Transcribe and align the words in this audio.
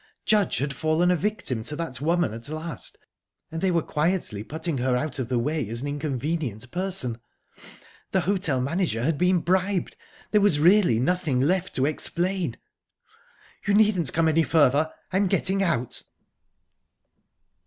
Judge 0.25 0.57
had 0.57 0.73
fallen 0.75 1.11
a 1.11 1.15
victim 1.15 1.61
to 1.61 1.75
that 1.75 2.01
woman 2.01 2.33
at 2.33 2.49
last, 2.49 2.97
and 3.51 3.61
they 3.61 3.69
were 3.69 3.83
quietly 3.83 4.43
putting 4.43 4.79
her 4.79 4.97
out 4.97 5.19
of 5.19 5.29
the 5.29 5.37
way, 5.37 5.69
as 5.69 5.83
an 5.83 5.87
inconvenient 5.87 6.71
person. 6.71 7.19
The 8.09 8.21
hotel 8.21 8.59
manager 8.61 9.03
had 9.03 9.19
been 9.19 9.41
bribed. 9.41 9.95
There 10.31 10.41
was 10.41 10.57
really 10.59 10.99
nothing 10.99 11.39
left 11.39 11.75
to 11.75 11.85
explain... 11.85 12.57
"You 13.67 13.75
needn't 13.75 14.11
come 14.11 14.27
any 14.27 14.41
further. 14.41 14.91
I'm 15.13 15.27
getting 15.27 15.61
out." 15.61 16.01